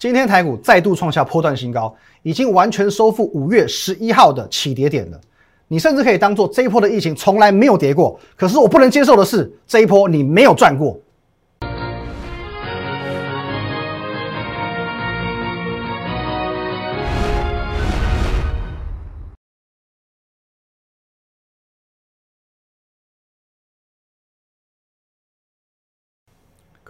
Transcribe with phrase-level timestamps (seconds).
[0.00, 5.20] 今天台股再度创下波段新高，已经完全收复五月十一号的起跌点了。
[5.68, 8.18] 你甚至可以当做这一波的疫情从来没有跌过。
[8.34, 10.98] 可是我不能接受的是，这一波你没有赚过。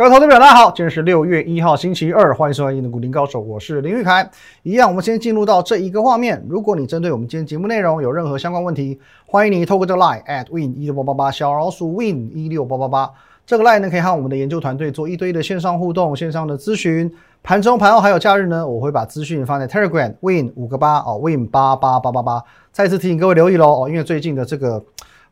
[0.00, 4.30] 各位投资者，大家好，今天是六月一号，星期二，欢迎收看《赢的股林高手》，我是林玉凯。
[4.62, 6.42] 一样，我们先进入到这一个画面。
[6.48, 13.10] 如果你针对我们今天节目内容有任何相关问题，欢迎你透过这个 line at win 一六八八八小老鼠 win 一六八八八
[13.44, 17.12] 这个 line 呢，可以和我们的研究团队做一堆的线上互动、线上的咨询。
[17.42, 22.42] 盘中、盘后还有假日呢，我会把资讯放在 Telegram win 五个八哦，win 八八八八八。
[22.72, 24.82] 再次提醒各位留意喽哦，因为最近的这个。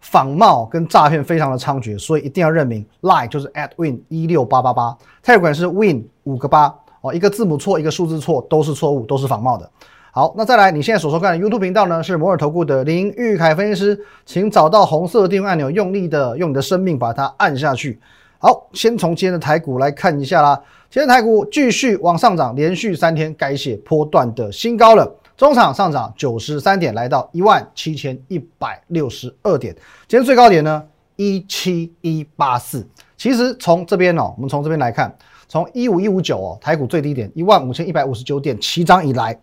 [0.00, 9.68] 仿冒跟诈骗非常的猖獗，所以一定要认明 Lie 就是 at win 一六八八八，telegram 是 win 五个八哦，一个字母错，一个数字错，都是错误，都是仿冒的。
[10.10, 18.00] 好，那再来，你现在所收看的 YouTube 频道呢，是摩尔投顾的林玉凯分析师，请找到红色的订阅按钮，用力的用你的生命把它按下去。
[18.38, 25.08] 好，先从今天的台股来看一下啦，今天台股继续往上涨，连续三天改写波段的新高了。
[25.38, 29.72] 中场上涨九十三点，来到一万七千一百六十二点。
[30.08, 32.84] 今天最高点呢，一七一八四。
[33.16, 39.40] 其实从这边哦，我们从这边来看，从一五一五九哦，台股最低点一万五千一百五十九点起涨以来，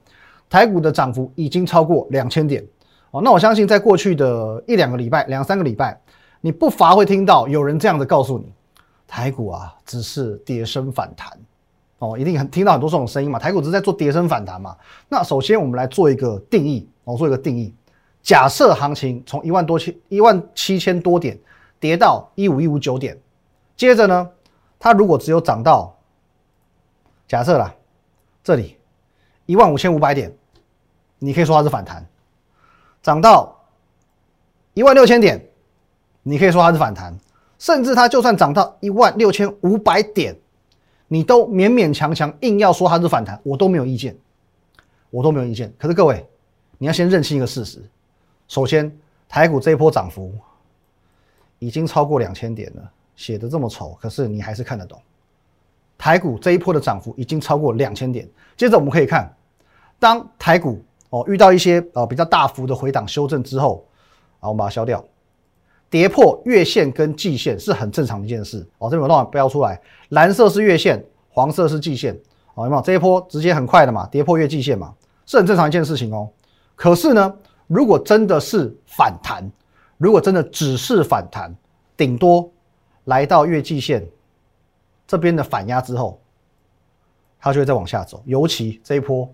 [0.49, 2.61] 台股的涨幅已经超过两千点
[3.11, 3.21] 哦。
[3.21, 5.97] 那我相信，在过去的一两个礼拜、两三个礼拜，
[6.41, 8.51] 你不乏会听到有人这样的告诉你，
[9.07, 11.31] 台股啊，只是跌升反弹。
[12.05, 13.39] 哦，一定很听到很多这种声音嘛？
[13.39, 14.75] 台股只是在做跌升反弹嘛？
[15.09, 17.73] 那首先我们来做一个定义，哦，做一个定义。
[18.21, 21.39] 假设行情从一万多千一万七千多点
[21.79, 23.17] 跌到一五一五九点，
[23.75, 24.29] 接着呢，
[24.79, 25.95] 它如果只有涨到
[27.27, 27.73] 假设啦，
[28.43, 28.77] 这里
[29.45, 30.35] 一万五千五百点，
[31.19, 32.03] 你可以说它是反弹；
[33.01, 33.55] 涨到
[34.73, 35.43] 一万六千点，
[36.23, 37.13] 你可以说它是反弹；
[37.59, 40.35] 甚至它就算涨到一万六千五百点。
[41.07, 44.17] 你都勉勉强强硬要说它是反弹，我都没有意见，
[45.09, 45.73] 我都没有意见。
[45.77, 46.25] 可是各位，
[46.77, 47.79] 你要先认清一个事实：
[48.47, 48.91] 首先，
[49.29, 50.33] 台股这一波涨幅
[51.59, 54.99] 已经超过两千点了，写的这么丑，可是你还是看得懂。
[55.97, 58.27] 台股这一波的涨幅已经超过两千点。
[58.57, 59.33] 接着我们可以看，
[59.99, 63.85] 当台股哦遇到一些呃比较大幅的回档修正之后，
[64.39, 65.03] 啊，我们把它消掉。
[65.89, 69.79] 跌破月线跟季线是很正常的一件事哦，这边我让标出来，
[70.09, 72.13] 蓝色是月线，黄色是季线，
[72.55, 72.81] 哦，有没有？
[72.81, 74.93] 这一波直接很快的嘛，跌破月季线嘛，
[75.25, 76.27] 是很正常一件事情哦。
[76.75, 77.33] 可是呢，
[77.67, 79.49] 如果真的是反弹，
[79.97, 81.55] 如果真的只是反弹，
[81.95, 82.51] 顶多
[83.05, 84.05] 来到月季线
[85.07, 86.19] 这边的反压之后，
[87.39, 88.21] 它就会再往下走。
[88.25, 89.31] 尤其这一波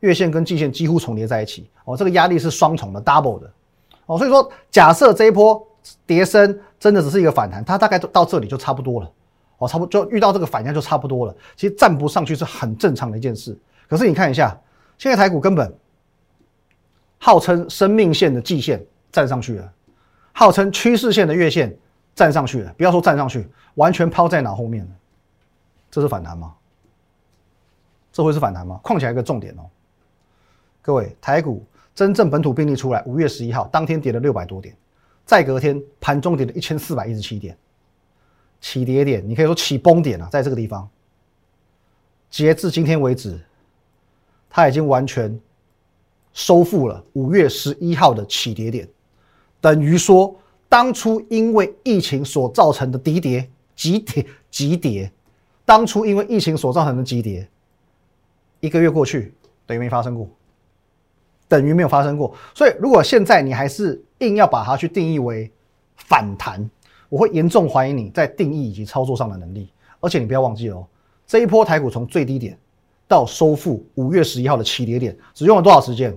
[0.00, 3.50] 月线跟季线几乎重叠在一起哦，这个压力是双重的 double 的
[4.06, 5.66] 哦，所以说假设这一波。
[6.06, 9.12] 跌升真的只是一个反弹，它大概到这里就差不多了，
[9.58, 11.36] 哦，差不多就遇到这个反压就差不多了。
[11.56, 13.56] 其实站不上去是很正常的一件事。
[13.88, 14.58] 可是你看一下，
[14.96, 15.72] 现在台股根本
[17.18, 19.72] 号称生命线的季线站上去了，
[20.32, 21.76] 号称趋势线的月线
[22.14, 24.90] 站上去了，不要说站上去，完全抛在脑后面了。
[25.90, 26.54] 这是反弹吗？
[28.10, 28.80] 这会是反弹吗？
[28.82, 29.68] 况且一个重点哦，
[30.80, 31.64] 各位，台股
[31.94, 34.76] 真正本土病例出来，五月十一号当天跌了六百多点。
[35.24, 37.56] 再隔天盘中跌了一千四百一十七点，
[38.60, 40.88] 起跌点，你可以说起崩点了，在这个地方。
[42.28, 43.40] 截至今天为止，
[44.50, 45.40] 它已经完全
[46.32, 48.88] 收复了五月十一号的起跌点，
[49.60, 50.36] 等于说
[50.68, 55.10] 当初因为疫情所造成的低跌、急跌、急跌，
[55.64, 57.48] 当初因为疫情所造成的急跌，
[58.60, 59.32] 一个月过去
[59.64, 60.28] 等于没发生过。
[61.54, 65.48] 等于没有发生过，所以如果现在你还是硬要把它去定义为
[65.94, 66.68] 反弹，
[67.08, 69.70] 我会严重怀疑你在定义以及操作上的能力。
[70.00, 70.84] 而且你不要忘记哦，
[71.28, 72.58] 这一波台股从最低点
[73.06, 76.12] 到收复五月十一号的起跌点，只用了多少时间？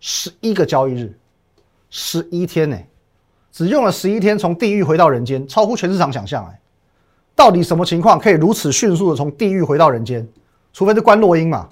[0.00, 1.14] 十一个交易日，
[1.90, 2.78] 十一天呢？
[3.50, 6.58] 只用了十一天，从地狱回到人间，超乎全市场想象哎！
[7.36, 10.26] 到底什么情况可以如此迅速的从地狱回到人间？
[10.72, 11.68] 除非是关洛音嘛？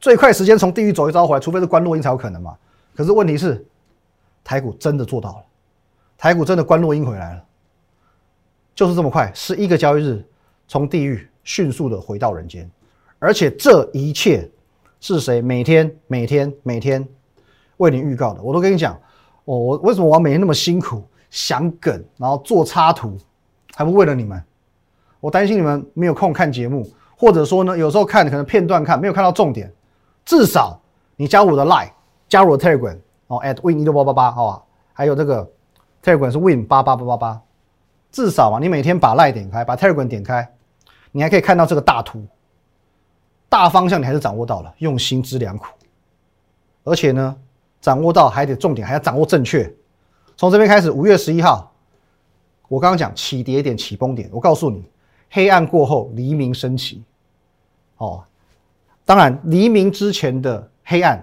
[0.00, 2.56] 最快时间从地狱走一遭回来，除非是关落音才有可能嘛。
[2.96, 3.62] 可是问题是，
[4.42, 5.44] 台股真的做到了，
[6.16, 7.44] 台股真的关落音回来了，
[8.74, 10.24] 就是这么快，十一个交易日
[10.66, 12.68] 从地狱迅速的回到人间，
[13.18, 14.50] 而且这一切
[15.00, 17.06] 是谁每天每天每天
[17.76, 18.42] 为你预告的？
[18.42, 18.98] 我都跟你讲，
[19.44, 23.18] 我我为什么我每天那么辛苦想梗，然后做插图，
[23.74, 24.42] 还不为了你们？
[25.20, 26.90] 我担心你们没有空看节目。
[27.16, 29.70] 或者说呢，有时候看可能片段看没有看到重点，
[30.30, 30.80] 至少
[31.16, 31.90] 你加入我的 Line，
[32.28, 32.96] 加入我的 Telegram
[33.26, 34.62] 哦，at win 一六八八八，好吧？
[34.92, 35.50] 还有这个
[36.04, 37.42] Telegram 是 win 八八八八八，
[38.12, 40.48] 至少啊，你每天把 Line 点开，把 Telegram 点开，
[41.10, 42.24] 你还可以看到这个大图，
[43.48, 45.66] 大方向你还是掌握到了，用心之良苦，
[46.84, 47.36] 而且呢，
[47.80, 49.68] 掌握到还得重点还要掌握正确。
[50.36, 51.72] 从这边开始，五月十一号，
[52.68, 54.88] 我刚刚讲起跌点、起崩点，我告诉你，
[55.28, 57.02] 黑暗过后黎明升起。
[57.96, 58.24] 哦，
[59.10, 61.20] 当然，黎明之前的黑暗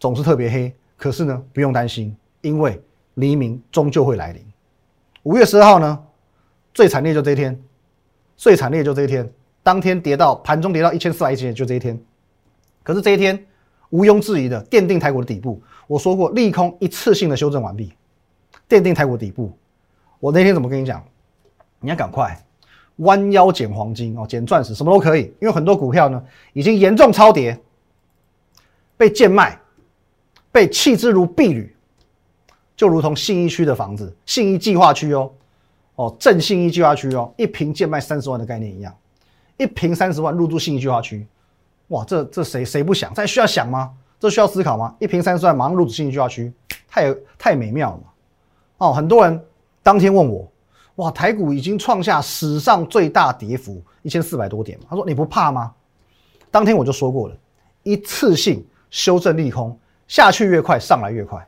[0.00, 0.74] 总是特别黑。
[0.96, 2.82] 可是呢，不用担心，因为
[3.16, 4.42] 黎明终究会来临。
[5.24, 6.02] 五月十二号呢，
[6.72, 7.62] 最惨烈就这一天，
[8.38, 9.30] 最惨烈就这一天，
[9.62, 12.00] 当天跌到盘中跌到一千四百一十点，就这一天。
[12.82, 13.46] 可是这一天
[13.90, 15.62] 毋庸置疑的奠定台股的底部。
[15.86, 17.92] 我说过，利空一次性的修正完毕，
[18.66, 19.52] 奠定台股底部。
[20.20, 21.04] 我那天怎么跟你讲？
[21.80, 22.34] 你要赶快。
[22.96, 26.22] 弯腰捡黄金哦，捡钻石什么都可以，因为很多股票呢
[26.52, 27.58] 已经严重超跌，
[28.96, 29.60] 被贱卖，
[30.50, 31.76] 被弃之如敝履，
[32.74, 35.30] 就如同信义区的房子，信义计划区哦，
[35.96, 38.94] 哦正信义计划区哦，一平贱卖三十万的概念一样，
[39.58, 41.26] 一平三十万入住信义计划区，
[41.88, 43.12] 哇，这这谁谁不想？
[43.12, 43.92] 这需要想吗？
[44.18, 44.94] 这需要思考吗？
[44.98, 46.50] 一平三十万马上入住信义计划区，
[46.88, 48.00] 太太美妙了！
[48.78, 49.38] 哦，很多人
[49.82, 50.50] 当天问我。
[50.96, 55.72] 哇，台股已经创下史上最大跌幅一千四百多点他说你不怕吗？
[56.50, 57.36] 当天我就说过了，
[57.82, 59.78] 一次性修正利空，
[60.08, 61.46] 下去越快，上来越快，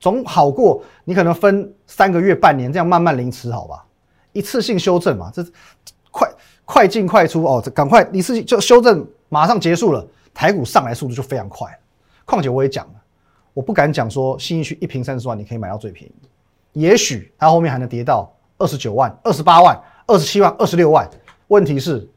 [0.00, 3.84] 总好过你可能分三个月、半年这样慢慢凌迟，好吧？
[4.32, 5.46] 一次性修正嘛，这
[6.10, 6.28] 快
[6.64, 11.68] 快进快出哦，赶快一次性就修正，马上结束了，台股上来速度就非常快。
[12.24, 12.94] 况且我也讲了，
[13.54, 16.14] 我不敢讲说新一区一平三十万你可以买到最便宜，
[16.80, 18.31] 也许它后面还能跌到。
[18.62, 19.76] 二十九万、二十八万、
[20.06, 21.10] 二十七万、二十六万，
[21.48, 22.08] 问题是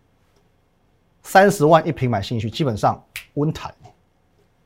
[1.24, 3.04] 三十万一平买进去，基本上
[3.34, 3.74] 温坦，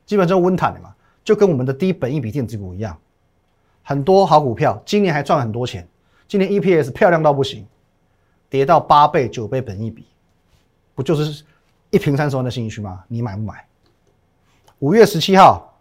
[0.06, 0.94] 基本上温坦的嘛，
[1.24, 3.00] 就跟我们的低本一比电子股一样，
[3.81, 5.88] 很多好股票今年还赚很多钱，
[6.28, 7.66] 今年 EPS 漂亮到不行，
[8.50, 10.06] 跌到八倍、九倍本一比，
[10.96, 11.46] 不就是
[11.92, 13.06] 一平三十万的新区吗？
[13.08, 13.66] 你买不买？
[14.80, 15.80] 五月十七号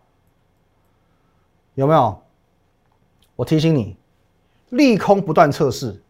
[1.74, 2.22] 有没有？
[3.34, 3.97] 我提醒你。
[4.70, 6.00] 利空不断测试，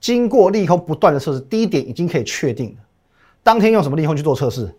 [0.00, 2.76] 经过利空不断的测试，低点已经可以确定。
[3.42, 4.72] 当天用什么利空去做测试？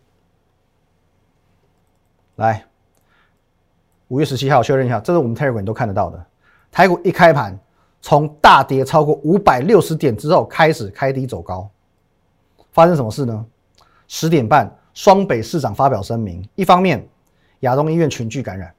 [2.36, 2.66] 来，
[4.07, 6.25] 五月十七号确认一下，这是我们 Telegram 都看得到的。
[6.71, 7.60] 台股一开盘，
[8.01, 11.69] 从大跌超过五百六十点之后开始开低走高，
[12.71, 13.45] 发生什么事呢？
[14.07, 17.06] 十点半，双北市长发表声明，一方面
[17.62, 18.74] 亚东医院群聚感染，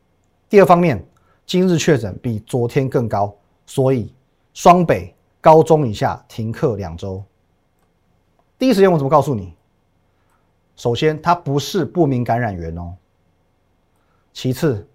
[0.48, 1.04] 第二方面
[1.44, 4.14] 今日确诊比昨天更高，所以。
[4.62, 7.24] 双北高中以下停课两周。
[8.58, 9.54] 第一时间我怎么告诉你？
[10.76, 12.94] 首先，它不是不明感染源哦。
[14.34, 14.86] 其次，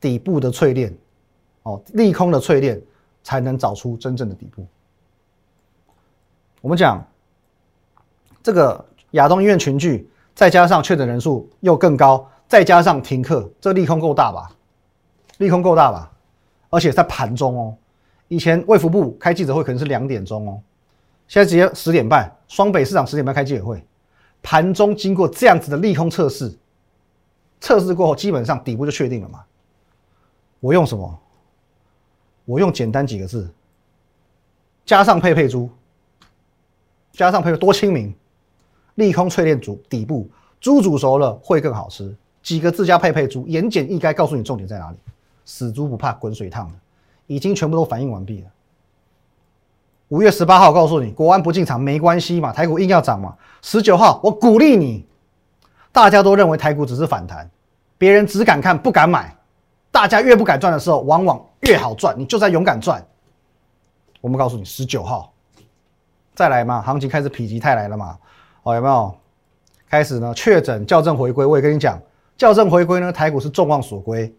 [0.00, 0.92] 底部的淬炼，
[1.62, 2.82] 哦，利空的淬炼，
[3.22, 4.66] 才能找出真正的底部。
[6.60, 7.06] 我们讲
[8.42, 14.50] 这个亚东医院群聚，再加上确诊人数又更高，再加上停课，这利空够大吧？
[15.38, 16.10] 利空够大吧？
[16.68, 17.76] 而且在盘中哦。
[18.30, 20.62] 以前卫福部开记者会可能是两点钟哦，
[21.26, 23.84] 现在直接十点半，双北市长十点半开记者会，
[24.40, 26.56] 盘中经过这样子的利空测试，
[27.60, 29.44] 测试过后基本上底部就确定了嘛。
[30.60, 31.20] 我用什么？
[32.44, 33.50] 我用简单几个字，
[34.86, 35.68] 加上佩佩猪，
[37.10, 38.14] 加上佩佩多清明，
[38.94, 42.16] 利空淬炼煮底部，猪煮熟了会更好吃。
[42.44, 44.98] 几个字加佩佩猪，言简意赅，告诉你重点在哪里。
[45.44, 46.74] 死猪不怕滚水烫的。
[47.30, 48.48] 已经全部都反应完毕了。
[50.08, 53.36] 五月十八号告诉你，国安不进场没关系嘛，台股硬要涨嘛。
[53.62, 55.06] 十九号我鼓励你，
[55.92, 57.48] 大家都认为台股只是反弹，
[57.96, 59.32] 别人只敢看不敢买，
[59.92, 63.00] 大家越不敢赚的时候，往往越好赚，你就在勇敢赚。
[64.20, 65.32] 我们告诉你，十九号
[66.34, 68.18] 再来嘛，行情开始否极泰来了嘛。
[68.64, 69.14] 哦，有没有？
[69.88, 70.34] 开始呢？
[70.34, 71.96] 确诊校正回归，我也跟你讲，
[72.36, 74.34] 校正回归呢，台股是众望所归。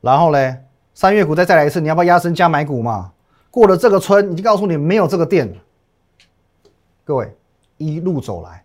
[0.00, 0.58] 然后呢？
[0.98, 3.12] 三月股再再来一次，你要不要压身加买股嘛？
[3.52, 5.48] 过了这个村，已经告诉你没有这个店。
[7.04, 7.32] 各位
[7.76, 8.64] 一路走来，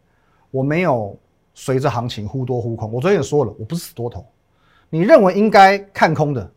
[0.49, 1.15] 我没有
[1.53, 2.91] 随着行情忽多忽空。
[2.91, 4.25] 我昨天也说了，我不是死多头。
[4.89, 6.51] 你认为应该看空的，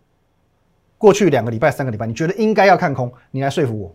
[0.97, 3.95] 过去两个礼拜、三个礼拜，你觉得应该要看空，你来说服我。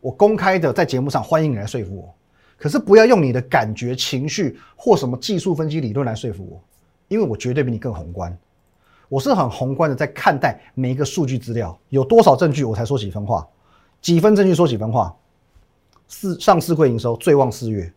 [0.00, 2.14] 我公开的在节目上欢迎你来说服我，
[2.56, 6.64] 可是不要用你的感觉、情绪或什么技术分析理论来说服我，
[7.08, 8.34] 因为我绝对比你更宏观。
[9.08, 13.46] 我是很宏观的在看待每一个数据资料，有多少证据我才说几分话，
[14.00, 15.14] 几分证据说几分话。
[16.06, 17.92] 四上市柜营收最旺四月，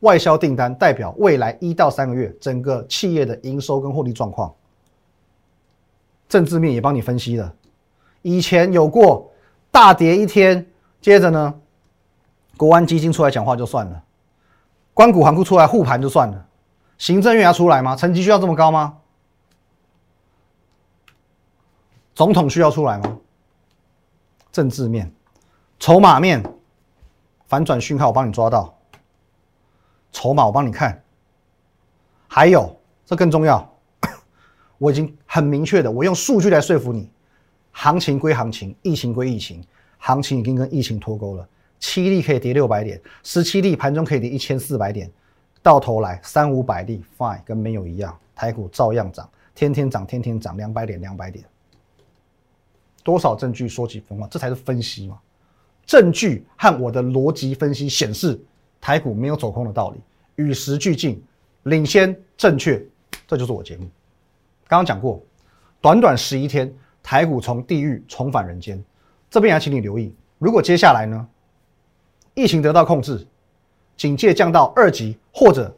[0.00, 4.54] 外销订单代表未来一到三个月整个企业的营收跟获利状况。
[6.28, 7.54] 政治面也帮你分析了，
[8.22, 9.30] 以前有过
[9.70, 10.66] 大跌一天，
[11.00, 11.54] 接着呢，
[12.56, 14.02] 国安基金出来讲话就算了，
[14.94, 16.46] 关谷行库出来护盘就算了，
[16.98, 17.96] 行政院要出来吗？
[17.96, 18.98] 成绩需要这么高吗？
[22.18, 23.16] 总统需要出来吗？
[24.50, 25.08] 政治面、
[25.78, 26.42] 筹码面、
[27.46, 28.76] 反转讯号，我帮你抓到。
[30.10, 31.00] 筹码我帮你看。
[32.26, 33.72] 还有，这更重要，
[34.78, 37.08] 我已经很明确的，我用数据来说服你。
[37.70, 39.64] 行情归行情，疫情归疫情，
[39.98, 41.48] 行情已经跟疫情脱钩了。
[41.78, 45.08] 七例可以跌六百点，十七例盘中可以跌一千四百点，
[45.62, 51.44] 到头来三五百例，fine，跟没有一样，台股照样涨，天天涨，天天涨，两百点，两百点。
[53.02, 55.18] 多少证据说几分话，这才是分析嘛？
[55.86, 58.38] 证据和我的逻辑分析显示，
[58.80, 60.00] 台股没有走空的道理，
[60.36, 61.22] 与时俱进，
[61.62, 62.84] 领先正确，
[63.26, 63.88] 这就是我节目。
[64.66, 65.22] 刚刚讲过，
[65.80, 66.70] 短短十一天，
[67.02, 68.82] 台股从地狱重返人间。
[69.30, 71.26] 这边要请你留意，如果接下来呢，
[72.34, 73.26] 疫情得到控制，
[73.96, 75.74] 警戒降到二级，或者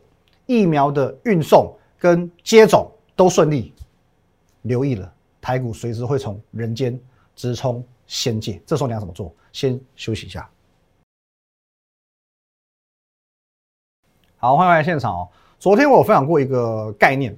[0.47, 3.73] 疫苗的运送跟接种都顺利，
[4.63, 6.99] 留意了，台股随时会从人间。
[7.41, 9.35] 直冲仙界，这时候你要怎么做？
[9.51, 10.47] 先休息一下。
[14.37, 15.29] 好，欢迎来现场哦。
[15.59, 17.35] 昨天我有分享过一个概念，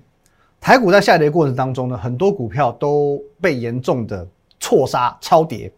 [0.60, 4.26] 台股在下跌过程当中呢，很多股票都被严重的
[4.58, 5.72] 错杀、超跌。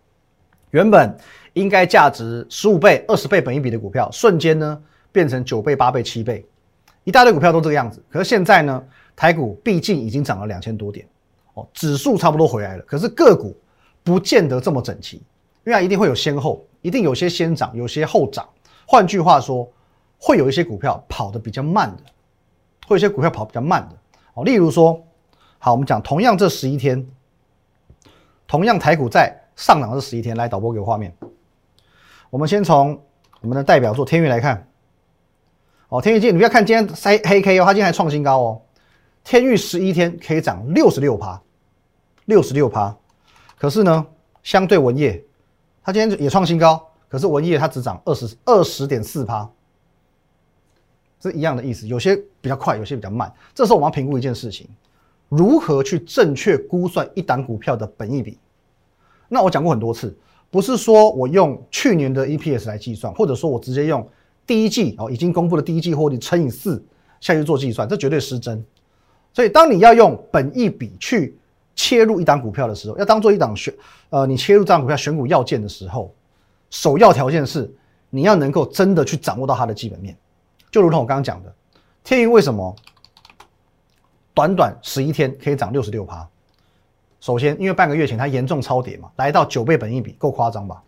[0.71, 1.15] 原本
[1.53, 6.47] 应该价值十五倍、二十倍本一比的股票，瞬间呢变成九倍、八倍、七倍，
[7.05, 8.03] 一大堆股票都这个样子。
[8.09, 8.83] 可是现在呢，
[9.15, 11.07] 台股毕竟已经涨了两千多点
[11.53, 13.55] 哦，指数差不多回来了，可是个股。
[14.05, 15.25] 不见得这么整齐，因
[15.65, 18.47] 为它一定会有先后，一定有些先涨，有些后涨。
[18.87, 19.67] 换句话说，
[20.19, 22.03] 会有一些股票跑得比较慢的，
[22.87, 23.97] 会有些股票跑比较慢的。
[24.35, 25.03] 哦，例如说，
[25.59, 27.05] 好，我们讲同样这十一天，
[28.47, 31.11] 同样台股在上涨的这十一天，来导播给我画面。
[32.29, 33.01] 我们先从
[33.41, 34.69] 我们的代表作天域来看。
[35.89, 38.61] 哦，天域今你不要看今天黑黑 K 哦，它今天还创新高哦。
[39.23, 41.41] 天域十一天可以涨六十六趴，
[42.27, 42.95] 六十六趴。
[43.65, 44.07] 可是呢，
[44.43, 45.25] 相对文业，
[45.83, 49.51] 它今天也创新高，可是文业它只涨二十二十点四趴，
[51.19, 51.89] 是一样的意思。
[51.89, 53.33] 有些比较快，有些比较慢。
[53.55, 54.69] 这时候我们要评估一件事情：
[55.31, 58.37] 如何去正确估算一档股票的本益比？
[59.31, 60.15] 那我讲过很多次，
[60.51, 64.07] 不是说我用去年的 EPS 来计算，或者说我直接用
[64.47, 66.85] 第一季哦已经公布的第一季获利乘以四
[67.19, 68.63] 下去做计算，这绝对失真。
[69.33, 71.39] 所以，当你要用本益比去
[71.75, 73.75] 切入一档股票的时候，要当做一档选，
[74.11, 76.15] 呃，你切入这档股票选股要件的时候，
[76.71, 77.73] 首要条件是
[78.11, 80.17] 你要能够真的去掌握到它的基本面。
[80.71, 81.55] 就如同我刚刚讲的，
[82.03, 82.75] 天云为什么
[84.33, 86.29] 短短十一天可以涨六十六趴？
[87.21, 90.83] 首先，因为半个月前它严重超跌嘛，来到九倍本益比，够夸张吧？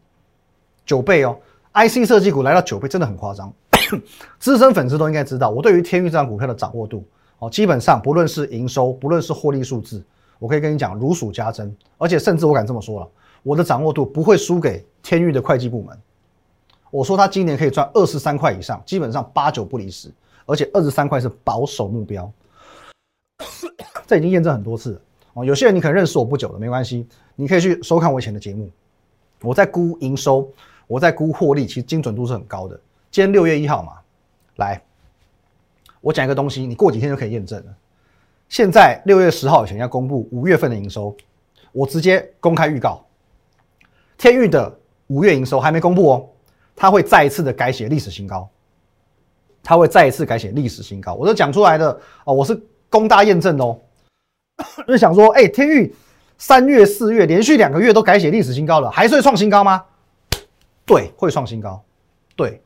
[0.84, 1.36] 九倍哦
[1.72, 3.52] ，IC 设计股来到九倍，真的很夸张。
[4.38, 7.04] 资深粉丝都应该知道，我对于天域这档股票的掌握度
[7.38, 10.04] 哦，基本上不论是营收，不论是获利数字。
[10.38, 13.08] 我可以跟你讲，如数家珍，而且甚至我敢这么说了，
[13.42, 15.98] 我的掌握度不会输给天域的会计部门。
[16.90, 20.10] 我说他今年可以赚二十三块以上，基本上八九不离十，
[20.46, 22.30] 而且二十三块是保守目标。
[24.06, 25.00] 这已经验证很多次了
[25.34, 25.44] 哦。
[25.44, 28.70] 有些人你可能认识我不久了，没关系，你可以去收看我以前的节目。
[29.42, 30.48] 我在估营收，
[30.86, 32.80] 我在估获利，其实精准度是很高的。
[33.10, 33.94] 今天六月一号嘛，
[34.56, 34.80] 来，
[36.00, 37.74] 我讲一个东西，你过几天就可以验证了。
[38.48, 41.14] 现在六月十号以前要公布五月份的营收，
[41.72, 43.04] 我直接公开预告，
[44.16, 44.72] 天域的
[45.08, 46.28] 五月营收还没公布哦，
[46.76, 48.48] 它会再一次的改写历史新高，
[49.64, 53.78] 它会再一次改写历史新高，我都讲出来的哦，我是公大验证哦，
[54.86, 55.92] 就想说，哎，天域
[56.38, 59.84] 三月四月连续两个月都改写历史新高了，还是会创新高吗？
[60.86, 61.82] 对，会创新高，
[62.36, 62.62] 对，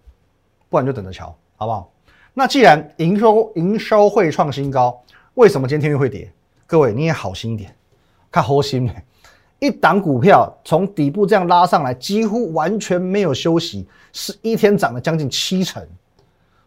[0.68, 1.90] 不然就等着瞧，好不好？
[2.34, 5.02] 那既然营收营收会创新高。
[5.40, 6.30] 为什么今天天运会跌？
[6.66, 7.74] 各位你也好心一点，
[8.30, 8.92] 看好心
[9.58, 15.82] 一档股票从底部这样拉上来，几乎完全没有休息，是一天涨了将近七成，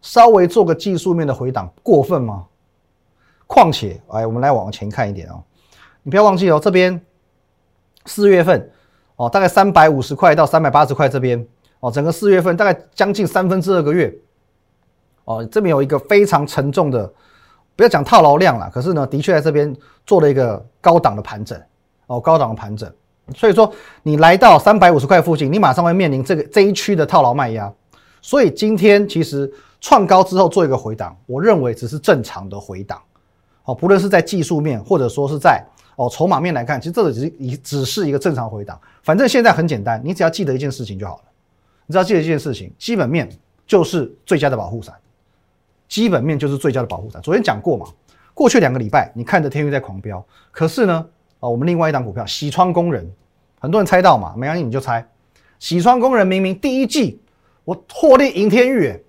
[0.01, 2.47] 稍微做个技术面的回档，过分吗？
[3.45, 5.43] 况且，哎，我们来往前看一点哦，
[6.01, 6.99] 你不要忘记哦，这边
[8.07, 8.71] 四月份
[9.17, 11.45] 哦，大概三百五十块到三百八十块这边
[11.79, 14.11] 哦，整个四月份大概将近三分之二个月
[15.25, 17.13] 哦，这边有一个非常沉重的。
[17.75, 19.75] 不要讲套牢量了，可是呢，的确在这边
[20.05, 21.59] 做了一个高档的盘整
[22.07, 22.91] 哦，高档的盘整。
[23.35, 23.71] 所以说，
[24.03, 27.73] 你来到三百五十块附近，你马上会面临这个这一区的套牢卖压。
[28.21, 33.01] 所以今天其实创高之后做一个回档，我认为只是正常的回档。
[33.63, 35.65] 哦，不论是在技术面，或者说是在
[35.95, 38.79] 哦筹码面来看，其实这个只是一只是一个正常回档。
[39.01, 41.23] 反正现在很简单，你只要记得一件事情就好了。
[41.85, 43.29] 你只要记得一件事情，基本面
[43.65, 44.93] 就是最佳的保护伞。
[45.93, 47.21] 基本面就是最佳的保护伞。
[47.21, 47.85] 昨天讲过嘛，
[48.33, 51.05] 过去两个礼拜你看着天域在狂飙，可是呢，
[51.39, 53.07] 啊，我们另外一档股票喜川工人，
[53.59, 55.07] 很多人猜到嘛，没关系你就猜，
[55.59, 57.21] 喜川工人明明第一季
[57.63, 58.99] 我获利赢天域，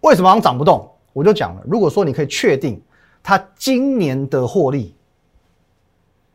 [0.00, 0.90] 为什么涨不动？
[1.12, 2.80] 我就讲了，如果说你可以确定。
[3.26, 4.94] 他今年的获利，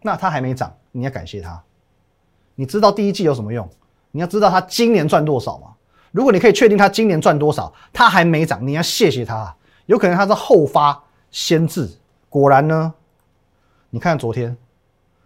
[0.02, 1.64] 那他还没涨，你要感谢他。
[2.56, 3.70] 你知道第一季有什么用？
[4.10, 5.68] 你要知道他今年赚多少吗？
[6.12, 9.56] 如果你可以确定他今年赚多少，他还没涨，你要谢谢他。
[9.90, 11.90] 有可能他是后发先至。
[12.30, 12.94] 果然呢，
[13.90, 14.56] 你看昨天，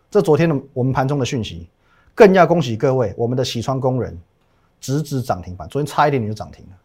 [0.10, 1.68] 这昨天的我们盘中的讯息，
[2.16, 4.18] 更要恭喜各位，我们的喜川工人
[4.80, 6.78] 直指涨停板，昨天差一点你就涨停了，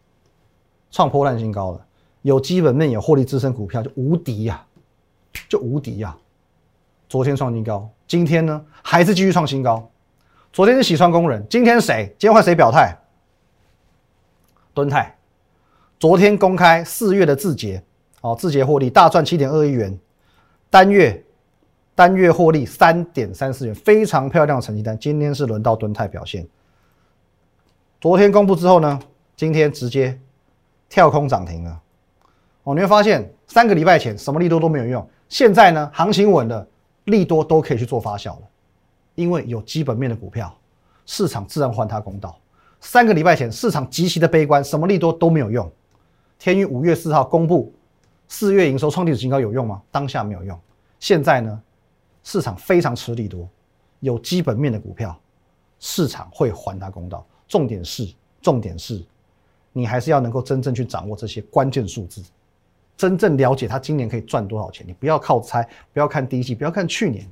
[0.91, 1.85] 创破烂新高了。
[2.21, 4.61] 有基本面、有获利支撑股票就无敌呀！
[5.47, 6.17] 就无敌呀！
[7.07, 9.89] 昨天创新高，今天呢还是继续创新高。
[10.51, 12.13] 昨天是喜川工人，今天谁？
[12.19, 12.93] 今天换谁表态？
[14.73, 15.15] 敦泰。
[15.99, 17.83] 昨天公开四月的字节，
[18.21, 19.99] 哦，字节获利大赚七点二亿元，
[20.69, 21.21] 单月
[21.93, 24.97] 单月获利三点三四元，非常漂亮的成绩单。
[24.97, 26.47] 今天是轮到敦泰表现。
[27.99, 28.97] 昨天公布之后呢，
[29.35, 30.17] 今天直接
[30.87, 31.81] 跳空涨停了。
[32.63, 35.05] 哦，你会发现三个礼拜前什么利多都没有用。
[35.27, 36.65] 现在呢，行情稳了，
[37.03, 38.43] 利多都可以去做发酵了，
[39.15, 40.57] 因为有基本面的股票，
[41.05, 42.39] 市场自然还他公道。
[42.79, 45.69] 三个礼拜前市场极其的悲观，什么利多都没有用。
[46.39, 47.71] 天宇五月四号公布
[48.29, 49.81] 四月营收创历史新高有用吗？
[49.91, 50.57] 当下没有用。
[50.97, 51.61] 现在呢，
[52.23, 53.47] 市场非常吃利多，
[53.99, 55.19] 有基本面的股票，
[55.79, 57.25] 市场会还他公道。
[57.45, 58.07] 重点是，
[58.41, 59.03] 重点是，
[59.73, 62.23] 你还是要能够真正去掌握这些关键数字。
[62.95, 67.29] 真正了解他今年可以赚多少钱，你不要靠猜，不要看第一季，不要看去年，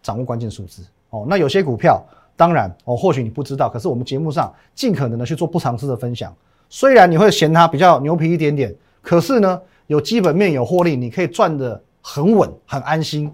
[0.00, 1.26] 掌握关键数字哦。
[1.28, 2.00] 那有些股票，
[2.36, 6.32] 当然哦，或许你不知道，可是我们节目上尽可能的去做不常识的分享。
[6.72, 13.30] 虽然你会嫌它比较牛皮一点点，可是呢，有基本面有获利，你可以赚的很稳很安心。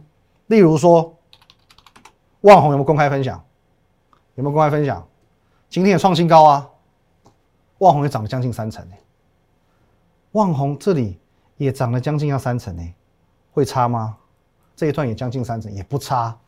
[0.48, 1.16] 例如说，
[2.40, 3.40] 万红有没有公开分享？
[4.35, 5.07] 有没有公开分享？
[5.70, 6.68] 今天也创新高啊，
[7.79, 8.98] 万红也涨了将近三成哎，
[10.33, 11.16] 万红这里。
[11.59, 12.94] 也涨了将近要三成呢，
[13.51, 14.16] 会差吗？
[14.77, 16.38] 这一段也将近三成，也不差。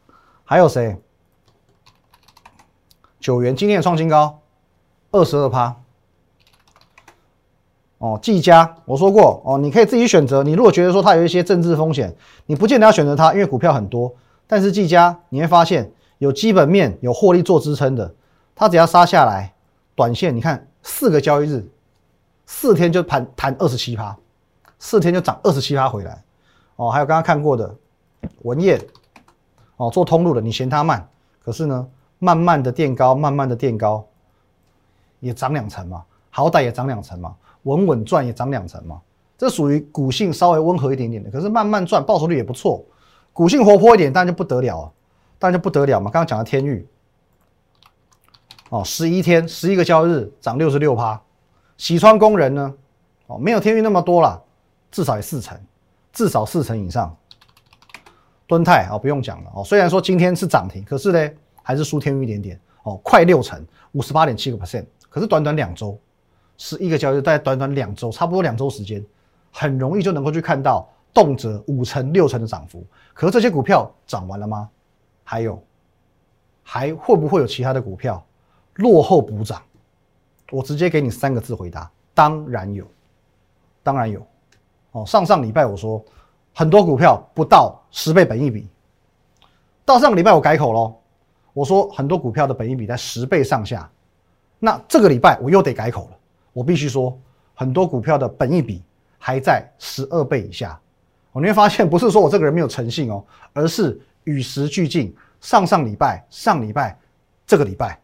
[0.45, 0.97] 还有谁？
[3.19, 4.41] 九元今天也创新高，
[5.11, 5.80] 二十二趴。
[8.01, 10.43] 哦，技嘉，我说过哦，你可以自己选择。
[10.43, 12.15] 你如果觉得说它有一些政治风险，
[12.47, 14.11] 你不见得要选择它，因为股票很多。
[14.47, 18.15] 但是技嘉你会发现有基本面、有获利做支撑的，
[18.55, 19.55] 它只要杀下来，
[19.95, 21.69] 短线你看四个交易日，
[22.47, 24.17] 四天就盘弹二十七趴。
[24.83, 26.25] 四天就涨二十七趴回来，
[26.77, 27.77] 哦，还有刚刚看过的
[28.45, 28.81] 文业，
[29.77, 31.07] 哦，做通路的，你嫌它慢，
[31.45, 31.87] 可是呢，
[32.19, 34.03] 慢慢的垫高，慢慢的垫高，
[35.19, 39.01] 也涨两成嘛，好歹也涨两成嘛，稳稳赚也涨两成嘛，
[39.37, 42.85] 这属于股性稍微温和一点点的，可是慢慢赚，报酬率也不错，
[43.33, 44.93] 股性活泼一点，当然就不得了，
[45.39, 46.11] 当然就不得了嘛。
[46.11, 46.87] 刚刚讲的天域，
[48.69, 51.21] 哦，十一天十一个交易日涨六十六趴，
[51.77, 52.75] 喜川工人呢，
[53.27, 54.43] 哦，没有天域那么多了。
[54.91, 55.57] 至少也四成，
[56.13, 57.17] 至少四成以上。
[58.49, 59.63] 敦泰啊，不用讲了哦。
[59.63, 61.31] 虽然说今天是涨停，可是呢，
[61.63, 64.85] 还是输天域一点点哦，快六成，五十八点七个 percent。
[65.09, 65.97] 可是短短两周，
[66.63, 69.03] 是一个交易日，大概短短两周，差不多两周时间，
[69.51, 72.85] 很容易就能够去看到动辄五成、六成的涨幅。
[73.15, 74.69] 可是这些股票涨完了吗？
[75.25, 75.59] 还有，
[76.63, 78.23] 还会不会有其他的股票
[78.75, 79.63] 落后补涨？
[80.51, 82.85] 我直接给你三个字回答：当然有，
[83.83, 84.21] 当然有。
[84.93, 86.05] 哦，上上礼拜我说
[86.53, 88.69] 很多股票不到十倍本益比，
[89.87, 90.95] 到上个礼拜我改口喽，
[91.55, 93.91] 我说很多股票的本益比在十倍上下，
[94.59, 96.19] 那这个礼拜我又得改口了，
[96.53, 97.19] 我必须说
[97.55, 98.83] 很多股票的本益比
[99.19, 100.79] 还在十二倍以下。
[101.33, 105.15] 哦，你会发现不是说我这个人没有诚信哦，而是与时俱进。
[105.41, 106.99] 上上礼拜、上礼拜、
[107.47, 107.99] 这个礼拜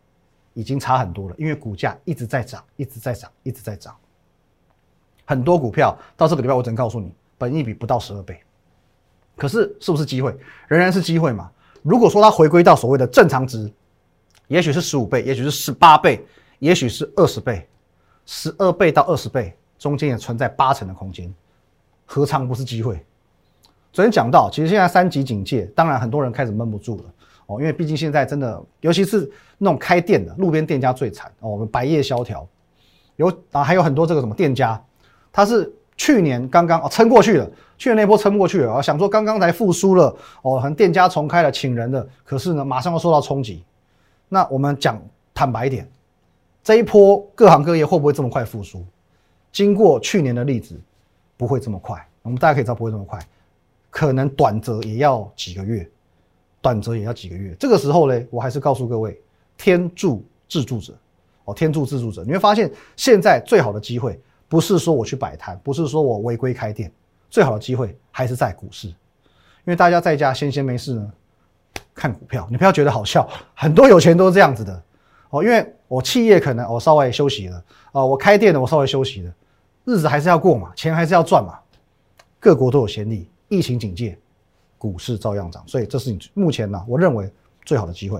[0.54, 3.94] 已经差很多了，因为股价一直在涨，一直在涨，一直在涨。
[5.26, 8.40] 很多股票到这个礼拜，我只能告诉你，本益比不到十二倍，
[9.36, 10.34] 可是是不是机会？
[10.66, 11.50] 仍然是机会嘛。
[11.82, 13.70] 如果说它回归到所谓的正常值，
[14.48, 16.24] 也许是十五倍，也许是十八倍，
[16.58, 17.68] 也许是二十倍，
[18.26, 21.32] 十二倍到二十倍中间也存在八成的空间，
[22.04, 23.02] 何尝不是机会？
[23.92, 27.04] 昨天讲到，其实现在三级警戒，当然很多人开始闷不住了
[27.46, 32.46] 哦，因为毕竟现在真的，尤其是那种开店的路边店家最惨哦，我们白夜萧条，
[33.16, 34.78] 有啊，还有很多这个什么店家。
[35.32, 43.64] 他是去年刚刚哦撑过去了，去年那波撑过去了啊，想说刚刚才复苏了哦，很店家重开了，请人的，可是呢，马上要受到冲击。
[44.28, 45.00] 那我们讲
[45.32, 45.88] 坦白一点，
[46.66, 48.84] 这一波各行各业会不会这么快复苏？
[49.52, 50.76] 经过去年的例子，
[51.36, 52.04] 不会这么快。
[52.22, 53.24] 我们大家可以知道不会这么快，
[53.88, 55.88] 可能短则也要几个月，
[56.60, 57.54] 短则也要几个月。
[57.56, 59.16] 这个时候呢，我还是告诉各位，
[59.56, 60.92] 天助自助者
[61.44, 62.24] 哦，天助自助者。
[62.24, 66.90] 你会发现，现在最好的机会不是说我去摆摊，不是说我违规开店，
[67.30, 68.96] 最好的机会还是在股市，因
[69.66, 71.12] 为大家在家闲闲没事呢。
[71.94, 74.82] 看股票，你不要觉得好笑，很多有钱都是这样子的
[75.30, 75.42] 哦。
[75.42, 77.62] 因为我企业可能我稍微休息了
[77.92, 79.32] 啊，我开店的我稍微休息了，
[79.84, 81.58] 日子还是要过嘛，钱还是要赚嘛。
[82.38, 84.16] 各国都有先例，疫情警戒，
[84.78, 87.28] 股市照样涨，所以这是你目前呢，我认为
[87.64, 88.18] 最好的机会，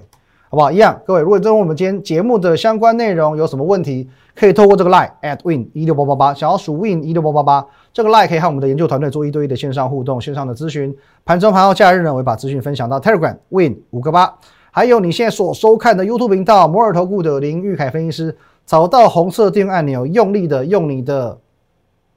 [0.49, 0.73] 好不好？
[0.73, 10.97] 一样，各位，如果对我们今天节目的相关内容有什么问题，可以透过这个 line at win 一六八八八，想要数 win 一六八八八，这个 line 可以和我们的研究团队做一对一的线上互动、线上的咨询。
[11.25, 14.37] 盘中盘后假日呢，我会把资讯分享到 Telegram win 五个八，
[14.77, 18.37] 还有你现在所收看的 YouTube 频道摩尔投顾的林玉凯分析师，
[18.67, 21.39] 找到红色订阅按钮，用力的用你的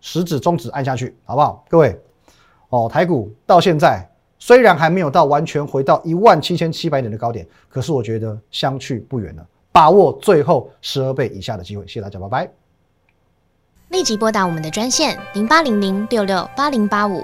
[0.02, 1.63] 食指、中指按下去，好不好？
[1.69, 1.98] 各位，
[2.67, 4.06] 哦，台股到现在
[4.39, 11.88] 虽然还没有到完全回到一万七千七百点的高点，可是我觉得相去不远了，把握最后十二倍以下的机会。
[11.88, 12.52] 谢谢大家，拜拜。
[13.88, 17.24] 立即拨打我们的专线零八零零六六八零八五。